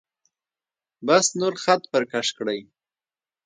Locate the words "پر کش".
1.91-2.27